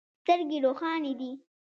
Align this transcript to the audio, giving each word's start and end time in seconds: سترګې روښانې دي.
سترګې 0.21 0.57
روښانې 0.65 1.11
دي. 1.19 1.31